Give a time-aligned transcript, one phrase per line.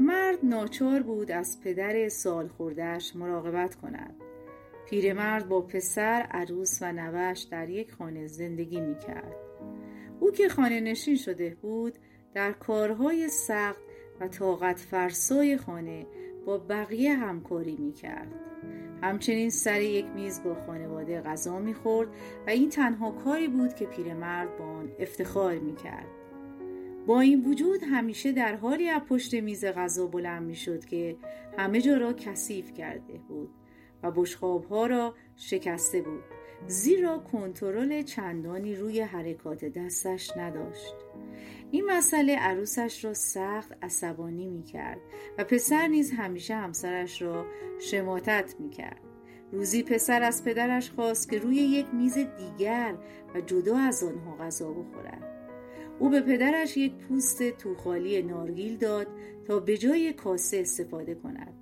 [0.00, 4.14] مرد ناچار بود از پدر سال خوردهش مراقبت کند
[4.86, 9.34] پیرمرد با پسر عروس و نوش در یک خانه زندگی می کرد.
[10.20, 11.98] او که خانه نشین شده بود
[12.34, 13.80] در کارهای سخت
[14.20, 16.06] و طاقت فرسای خانه
[16.46, 18.34] با بقیه همکاری می کرد.
[19.02, 22.08] همچنین سر یک میز با خانواده غذا می خورد
[22.46, 26.19] و این تنها کاری بود که پیرمرد با آن افتخار می کرد.
[27.06, 31.16] با این وجود همیشه در حالی از پشت میز غذا بلند می شد که
[31.58, 33.50] همه جا را کثیف کرده بود
[34.02, 36.24] و بشخاب ها را شکسته بود
[36.66, 40.94] زیرا کنترل چندانی روی حرکات دستش نداشت
[41.70, 44.98] این مسئله عروسش را سخت عصبانی می کرد
[45.38, 47.46] و پسر نیز همیشه همسرش را
[47.80, 49.00] شماتت می کرد.
[49.52, 52.94] روزی پسر از پدرش خواست که روی یک میز دیگر
[53.34, 55.49] و جدا از آنها غذا بخورد.
[56.00, 59.06] او به پدرش یک پوست توخالی نارگیل داد
[59.46, 61.54] تا به جای کاسه استفاده کند.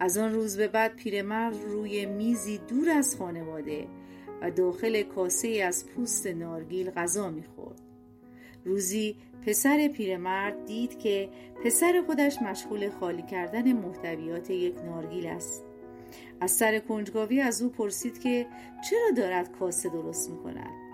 [0.00, 3.86] از آن روز به بعد پیرمرد روی میزی دور از خانواده
[4.42, 7.80] و داخل کاسه از پوست نارگیل غذا می‌خورد.
[8.64, 11.28] روزی پسر پیرمرد دید که
[11.64, 15.64] پسر خودش مشغول خالی کردن محتویات یک نارگیل است.
[16.40, 18.46] از سر کنجکاوی از او پرسید که
[18.90, 20.89] چرا دارد کاسه درست می‌کند.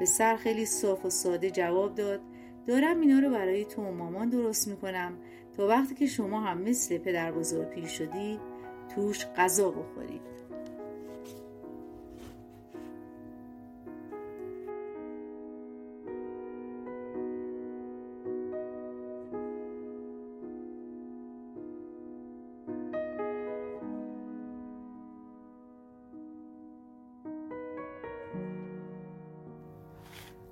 [0.00, 2.20] پسر خیلی صاف و ساده جواب داد.
[2.66, 5.12] دارم اینا رو برای تو و مامان درست می‌کنم.
[5.56, 8.40] تا وقتی که شما هم مثل پدر بزرگ پیر شدید
[8.94, 10.20] توش غذا بخورید.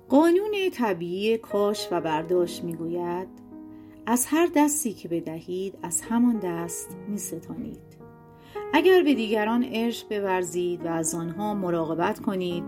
[0.09, 3.27] قانون طبیعی کاش و برداشت می‌گوید
[4.05, 7.95] از هر دستی که بدهید از همان دست می ستانید.
[8.73, 12.63] اگر به دیگران عشق بورزید و از آنها مراقبت کنید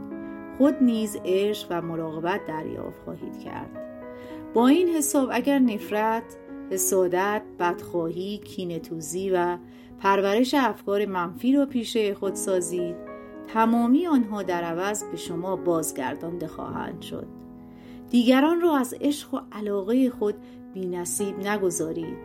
[0.58, 3.70] خود نیز عشق و مراقبت دریافت خواهید کرد
[4.54, 6.38] با این حساب اگر نفرت
[6.72, 9.58] حسادت بدخواهی کینتوزی و
[10.00, 13.17] پرورش افکار منفی را پیشه خود سازید
[13.54, 17.28] تمامی آنها در عوض به شما بازگردانده خواهند شد.
[18.10, 20.36] دیگران را از عشق و علاقه خود
[20.74, 22.18] بی نصیب نگذارید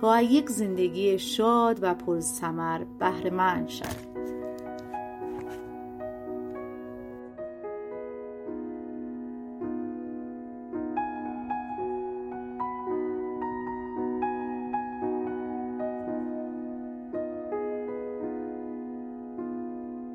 [0.00, 4.07] تا یک زندگی شاد و پرثمر بهره مند شد